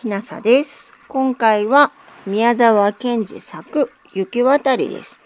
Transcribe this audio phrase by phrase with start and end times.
[0.00, 0.90] きなさです。
[1.08, 1.92] 今回は
[2.26, 5.20] 宮沢賢治作雪渡りです。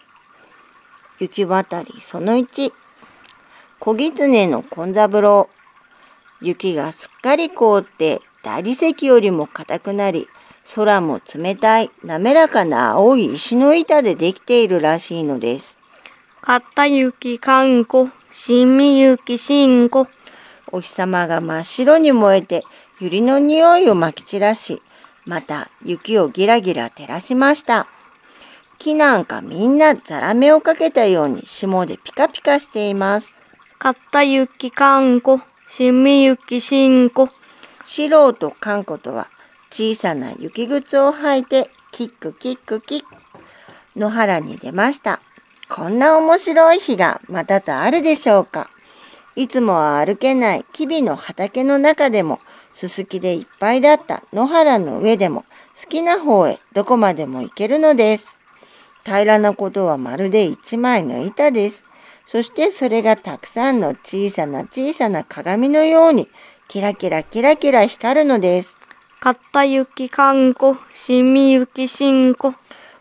[1.21, 2.73] 雪渡りその1、
[3.79, 5.49] 小狐の根三郎。
[6.43, 10.27] 雪がすっかり凍って大理石よりも硬くなり、
[10.75, 15.79] 空も冷たい滑らかな青い石の板でできているらしいのです。
[16.41, 20.09] かった雪かんこ、しみ雪しんこ。
[20.73, 22.65] お日様が真っ白に燃えて、
[23.01, 24.81] 百合の匂いをまき散らし、
[25.25, 27.89] また雪をギラギラ照らしました。
[28.79, 33.35] 木なんかみんなザラメをかけたように霜でピカピカしています。
[33.79, 37.31] かった雪かんこ、しみ雪しんこ。
[37.85, 39.29] シロウとカンコとは
[39.71, 43.07] 小さな雪靴を履いてキックキックキック
[43.97, 45.21] 野原に出ました。
[45.69, 48.71] こんな面白い日がまたとあるでしょうか。
[49.37, 52.39] いつもは歩けないキビの畑の中でも
[52.75, 55.45] すすきでいっぱいだった野原の上でも
[55.81, 58.37] 好きな方へどこまでも行けるのです。
[59.05, 61.87] 平らなことはまるで一枚の板です。
[62.27, 66.29] そしてそれがたくさんの小さな小さな鏡のように
[66.69, 68.81] キラキラキラキラ光るのです。
[69.21, 72.55] かった雪かんこ、しみ雪しんこ。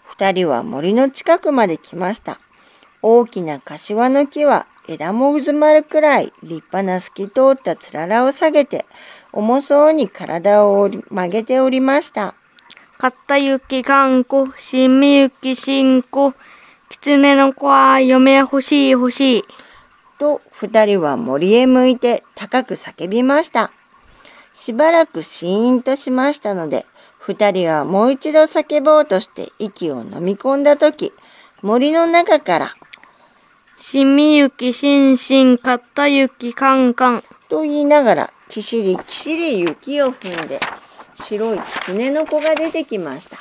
[0.06, 2.40] 二人は森の近くまで来ました。
[3.02, 8.86] 大きな柏の木は枝もうずまるくらい立派な透き通ったつららを下げて
[9.34, 12.36] 重そうに体を曲げておりました。
[13.00, 16.34] かった雪かんこ、しみ雪しんこ。
[16.90, 19.46] 狐の子は嫁欲しい欲しい。
[20.20, 23.72] と二人は森へ向いて高く叫びました。
[24.54, 26.86] しばらくシーンとしましたので、
[27.18, 31.12] 二人はもう一度叫ぼうとして息を飲み込んだとき、
[31.62, 32.76] 森の中から
[33.80, 37.24] しみ雪しんしん、かった雪かんかん。
[37.50, 40.60] と言いながら、きしりきしり雪を踏んで、
[41.16, 43.36] 白い狐の子が出てきました。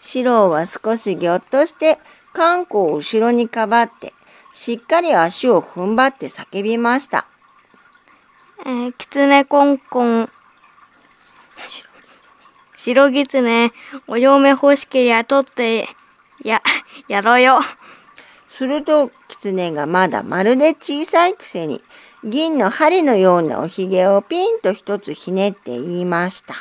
[0.00, 1.98] 四郎は少しぎょっとして、
[2.32, 4.14] 観光を後ろにかばって、
[4.54, 7.26] しっかり足を踏ん張って叫びました。
[8.64, 10.30] えー、狐コンコン。
[12.78, 13.72] 白狐、
[14.08, 15.86] お嫁欲しけりゃ取って、
[16.42, 16.62] や、
[17.08, 17.60] やろうよ。
[18.56, 21.82] すると、狐がまだまるで小さいくせに、
[22.22, 26.54] 銀の針のようなおひげをピンと一つひねって言いました。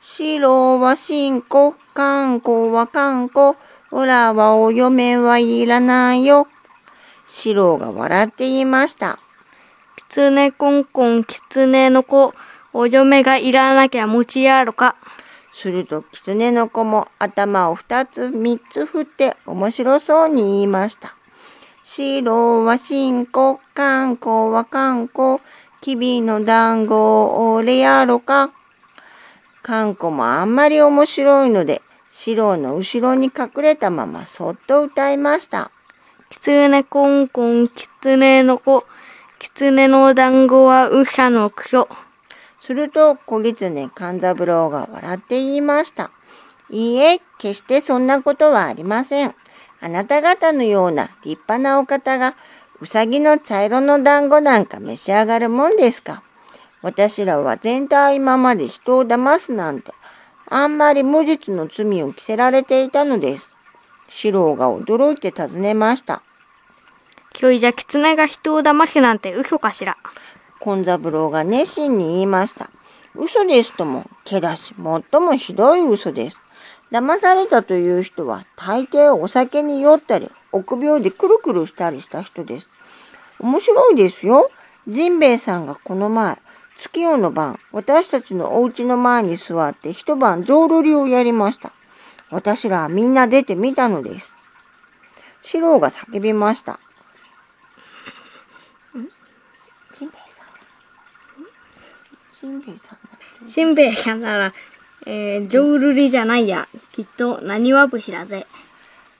[0.00, 3.56] 白は新子、観光は観光、
[3.90, 6.48] オラはお嫁はいらないよ。
[7.26, 9.18] 白が笑って言いました。
[9.96, 12.34] 狐コンコン、狐の子、
[12.72, 14.96] お嫁がいらなきゃ持ちやろか。
[15.54, 21.14] すると狐の子も頭を二つ三つ振って面白そうに言いました。
[21.84, 25.40] 白は新子、観光は観光、
[25.80, 28.52] きびの団子を俺やろか。
[29.62, 35.72] 観光もあんまり面白いので、白の後ろに隠れたままそっと歌いました。
[36.30, 38.84] 狐コンコン、狐の子、
[39.40, 41.88] 狐の団子はうしゃのくしょ。
[42.60, 46.12] すると小狐勘三郎が笑って言いました。
[46.70, 49.34] いいえ、決してそんなことはありません。
[49.84, 52.36] あなた方のような立派なお方が、
[52.80, 56.22] うさぎの茶色の団子なんか召し上がるもんですか？
[56.82, 59.92] 私らは全体今まで人を騙すなんて、
[60.48, 63.56] あんまり無実の罪を着せられていたのです。
[64.08, 66.22] 四郎が驚いて尋ねました。
[67.40, 69.96] 今日じゃ狐が人を騙すなんて嘘かしら？
[70.64, 72.70] 根三郎が熱心に言いました。
[73.16, 76.38] 嘘ですとも、けだし、最もひどい嘘です。
[76.92, 82.68] 騙されたという人は、大抵お酒に酔ったり、臆病でくるくるしたりした人です。
[83.40, 84.50] 面白いですよ。
[84.86, 86.38] ジンベエさんがこの前、
[86.76, 91.72] 月夜の晩、私たちのお家の前に座って一晩ゾウロリをやりました。
[92.30, 94.34] 私らはみんな出てみたのです。
[95.42, 96.78] 四郎が叫びました。
[99.98, 100.46] ジンベエさん？
[102.40, 102.98] ジンベエさん？
[102.98, 103.08] だ
[103.44, 104.52] ってしんべヱさんなら、
[105.06, 106.68] えー、ジョウルリじゃないや。
[106.92, 108.46] きっと、何わ節だぜ。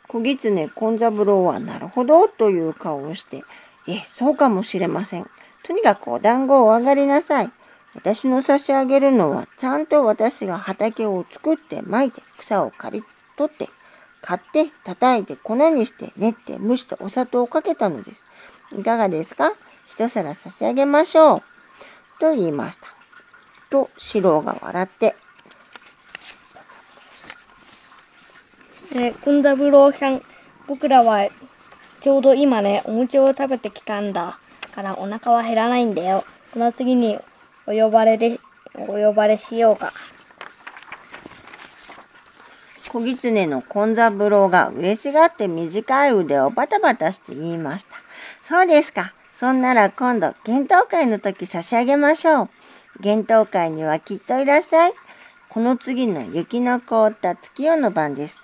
[0.08, 3.43] 小狐根三郎はなるほどという顔をして、
[3.88, 5.26] え、そうかもしれません。
[5.64, 7.50] とにかくお団子をお上がりなさい。
[7.94, 13.05] 私の差し上げるのは、ちゃんと私が畑を作ってまいて、草を刈り
[13.37, 13.69] 取って、
[14.20, 18.25] 買って、叩いて、粉にして、練って、蒸して、お砂糖をかけたのです。
[18.79, 19.52] いかがですか？
[19.88, 21.43] 一皿差し上げましょう。
[22.19, 22.87] と言いました。
[23.69, 25.17] と、四郎が笑って、
[28.94, 30.23] えー、くんざぶろうさん、
[30.67, 31.29] 僕らは
[32.03, 34.39] ちょうど今ね、お餅を食べてきたんだ。
[34.75, 36.25] からお腹は減らないんだよ。
[36.53, 37.19] この次に
[37.67, 38.39] お呼ばれで、
[38.75, 39.93] お呼ばれしようか。
[42.91, 47.97] 小狐の根三郎が嬉しがって短い腕をバタバタして言いました。
[48.43, 49.15] そうですか。
[49.33, 52.49] そんなら今度、幻冬会の時差し上げましょう。
[53.03, 54.93] 幻冬会にはきっといらっしゃい。
[55.49, 58.39] この次の雪の凍った月夜の晩です。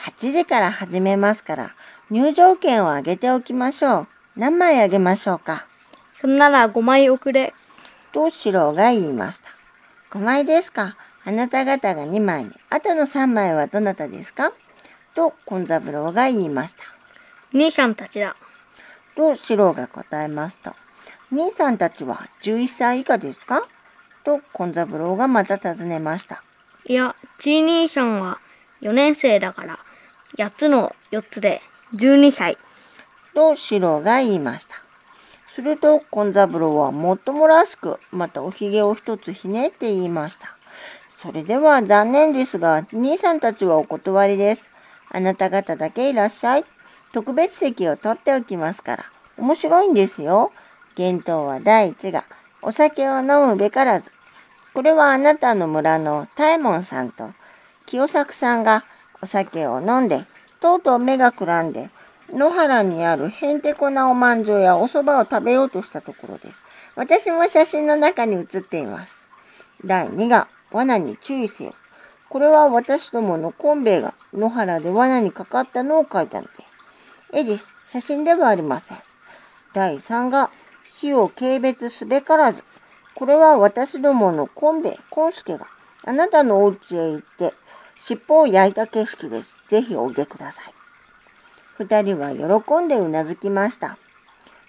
[0.00, 1.74] 8時から始めますから、
[2.10, 4.08] 入場券をあげておきましょう。
[4.34, 5.66] 何枚あげましょうか？
[6.18, 7.52] そんなら5枚送れ。
[8.12, 9.50] と四郎が言いました。
[10.10, 10.96] 5枚ですか？
[11.22, 14.54] あなた方が2枚に、あとの3枚はどなたですか？
[15.14, 16.82] と、根三郎が言いました。
[17.52, 18.36] 兄さんたちだ。
[19.14, 20.72] と、四郎が答えますと、
[21.30, 23.68] 兄さんたちは11歳以下ですか？
[24.24, 26.42] と、根三郎がまた尋ねました。
[26.86, 28.38] いや、ちい兄さんは
[28.80, 29.78] 4年生だから、
[30.38, 31.60] 8つの4つで
[31.94, 32.56] 12歳。
[33.34, 34.76] と、四郎が言いました。
[35.54, 40.56] すると、根三郎はもっともらしく、またおひげを一つひねって言いました。
[41.18, 44.70] それでは残念ですが、兄さんたちはお断りです。
[45.10, 46.64] あなた方だけいらっしゃい。
[47.12, 49.04] 特別席を取っておきますから。
[49.36, 50.52] 面白いんですよ。
[50.96, 52.24] 幻冬は第一が、
[52.62, 54.12] お酒を飲むべからず。
[54.72, 57.32] これはあなたの村の大門さんと
[57.86, 58.84] 清作さんが
[59.22, 60.24] お酒を飲んで、
[60.60, 61.90] とうとう目がくらんで、
[62.32, 66.62] 野原にあるへんてこなおまんじゅうやお蕎麦を食べようとしたところです。
[66.96, 69.20] 私も写真の中に写っています。
[69.84, 71.74] 第2が、罠に注意せよ。
[72.28, 76.76] これは私どものコンベイが野原で罠にかかったのを描いたのです。
[77.32, 77.66] 絵です。
[77.90, 78.98] 写真ではありません。
[79.74, 80.50] 第3が、
[80.84, 82.62] 火を軽蔑すべからず。
[83.14, 85.66] これは私どものコンベイ、コンスケが
[86.04, 87.52] あなたのお家へ行って
[88.02, 89.54] 尻尾を焼いた景色です。
[89.68, 90.74] ぜひお受けください。
[91.78, 93.98] 二人は喜んでうなずきました。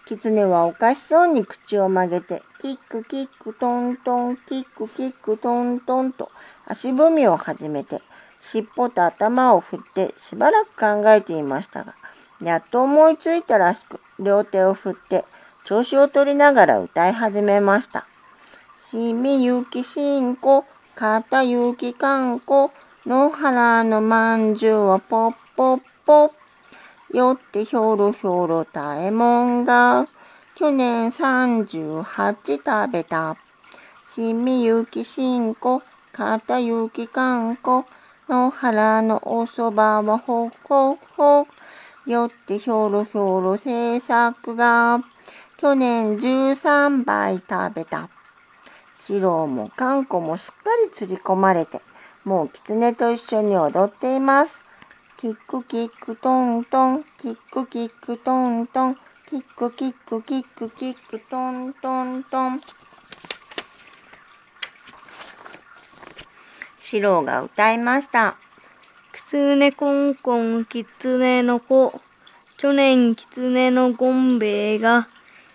[0.06, 6.30] 狐はおかしそうに口を曲げて、キックキックトントン、キックキックトントンと
[6.66, 8.02] 足踏みを始めて、
[8.42, 11.96] 尻尾と頭を振ってしばらく考えていましたが、
[12.42, 15.24] やっと思いついたらしく、両手を振って、
[15.64, 18.06] 調子を取りながら歌い始めました。
[18.90, 22.72] しみゆきしんこ、かたゆきかんこ、
[23.04, 27.18] 野原のまんじゅうはポッポッポッ。
[27.18, 30.08] よってひょろひょろたえもんが、
[30.54, 33.38] 去年38食べた。
[34.14, 35.82] しみゆきしんこ、
[36.14, 37.86] かたゆきかんこ、
[38.30, 41.48] 野原のおそばはほっほっほ。
[42.06, 45.00] よってひょろひょろ制作が、
[45.58, 48.10] 去年13杯食べた。
[49.08, 51.82] 四郎もかんこもすっかり釣り込まれて、
[52.24, 54.62] もう狐と一緒に踊っています。
[55.18, 58.98] キックキックトントン、キックキックトントン、
[59.28, 62.62] キックキックキックキックトントントン。
[66.80, 68.36] 四郎が歌いました。
[69.14, 72.02] キツネコンコンキツネの子。
[72.58, 75.08] 去年キツネのゴンベイが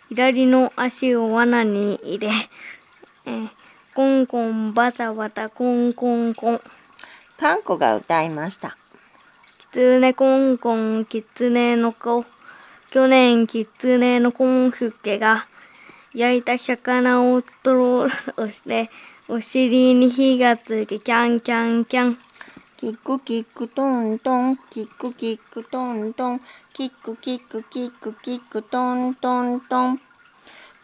[0.08, 2.30] 左の足を罠に入れ、
[3.26, 3.48] え
[3.96, 6.60] コンコンバタバタコンコンコン。
[7.38, 8.76] かんこが歌いました。
[9.58, 12.26] キツネコンコンキツネの子。
[12.90, 15.46] 去年キツネのコンスケが
[16.12, 18.90] 焼いた魚をとろろして
[19.28, 22.18] お尻に火がつきキャンキャンキャン。
[22.76, 26.40] キックキックトントン、キックキックトントン、
[26.75, 30.00] キックキックキックキックトントントン。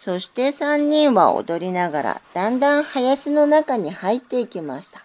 [0.05, 5.01] そして三人は踊りながらだんだん林の中に入っていきました。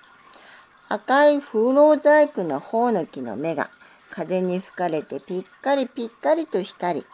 [0.89, 3.70] 赤い風浪細工のほおの木の芽が
[4.10, 7.06] 風に吹かれてピッカリピッカリと光り、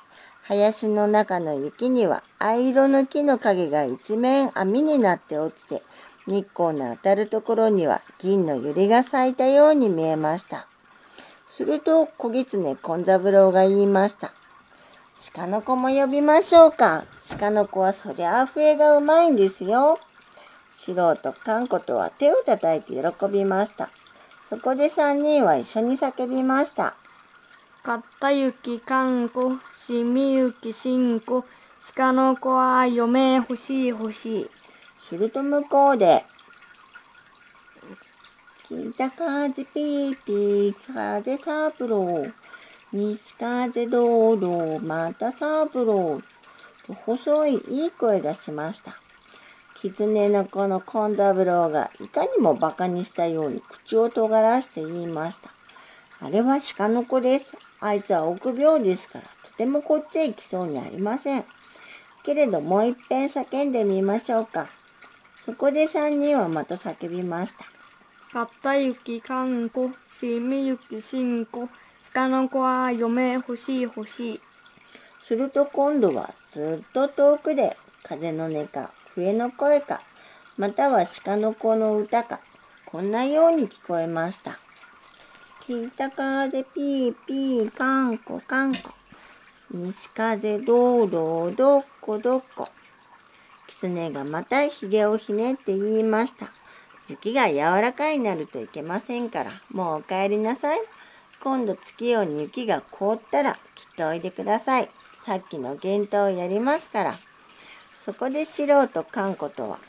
[0.43, 5.83] 林の中の雪には藍色の木の影が一面網になって落ちて、
[6.25, 10.67] 日光の当たるところには銀の百合が咲いたように見えました。
[11.49, 14.31] すると小狐根三郎が言いました。
[15.33, 17.03] 鹿の子も呼びましょうか。
[17.43, 19.99] 鹿の子はそりゃあ笛がうまいんですよ。
[20.71, 23.89] 素人かんことは手を叩いて喜びました。
[24.49, 26.95] そこで三人は一緒に叫びました。
[27.83, 31.43] かったゆきかんこ、しみゆきしんこ、
[31.95, 34.49] 鹿の子は嫁欲しい欲しい。
[35.09, 36.23] すると向こうで、
[38.69, 42.33] 北風ピーピー、風サブロー、
[42.93, 46.32] 西風道路、またサブロー、と
[46.87, 48.97] 細いいい声がしました。
[49.75, 55.51] 狐の子の根三郎がいかにも馬鹿にしたように口を尖らして言いました。
[56.19, 57.57] あれは鹿の子です。
[57.79, 61.45] あいつは臆病ですから、とてもこっちへ来そうにありません。
[62.23, 64.69] けれどもう一遍叫んでみましょうか。
[65.41, 67.65] そこで三人はまた叫びました。
[68.31, 71.67] かったゆきかんこ、しみゆきしんこ、
[72.13, 74.41] 鹿の子は嫁欲しい欲しい。
[75.27, 80.01] すると今度はずっと遠くで風の音か笛の声か
[80.57, 82.41] または鹿の子の歌か
[82.85, 84.59] こんなように聞こえました。
[85.65, 88.91] 北風ピーピーかんこかんこ
[89.71, 92.67] 西風どうどうどっこどっこ
[93.67, 96.51] 狐がまたひげをひねって言いました。
[97.09, 100.79] 雪が柔らかいになるといけませんからもうお帰りなさい。
[101.41, 103.59] 今度月夜に雪が凍ったらきっ
[103.97, 104.89] とおいでください。
[105.25, 107.19] さっきの幻灯をやりますから。
[107.97, 109.79] そこで素人かんことは、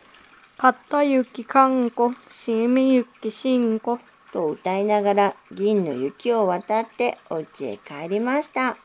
[0.56, 3.98] かったゆきかんこ、しみゆきしんこ。
[4.32, 8.76] と歌いながら銀の雪を渡ってお家へ帰りました。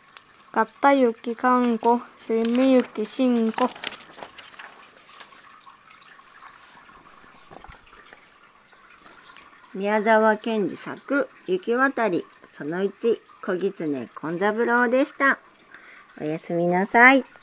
[0.52, 3.70] かったゆきかんこ、しみゆきしんこ。
[9.76, 15.38] 宮沢賢治作雪渡りその1小狐勘三郎でした。
[16.22, 17.39] おやすみなさい。